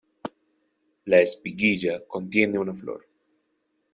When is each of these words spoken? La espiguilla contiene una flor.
La 1.05 1.19
espiguilla 1.19 2.03
contiene 2.07 2.57
una 2.57 2.73
flor. 2.73 3.05